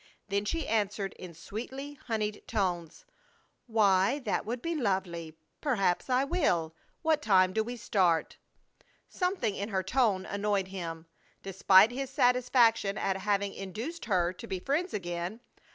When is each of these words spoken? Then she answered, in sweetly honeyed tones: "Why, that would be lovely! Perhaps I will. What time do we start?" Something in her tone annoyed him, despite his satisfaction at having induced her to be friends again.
Then 0.29 0.45
she 0.45 0.67
answered, 0.67 1.13
in 1.19 1.35
sweetly 1.35 1.93
honeyed 2.07 2.41
tones: 2.47 3.05
"Why, 3.67 4.17
that 4.25 4.47
would 4.47 4.59
be 4.59 4.73
lovely! 4.73 5.35
Perhaps 5.61 6.09
I 6.09 6.23
will. 6.23 6.73
What 7.03 7.21
time 7.21 7.53
do 7.53 7.63
we 7.63 7.77
start?" 7.77 8.37
Something 9.09 9.55
in 9.55 9.69
her 9.69 9.83
tone 9.83 10.25
annoyed 10.25 10.69
him, 10.69 11.05
despite 11.43 11.91
his 11.91 12.09
satisfaction 12.09 12.97
at 12.97 13.15
having 13.17 13.53
induced 13.53 14.05
her 14.05 14.33
to 14.33 14.47
be 14.47 14.59
friends 14.59 14.91
again. 14.91 15.39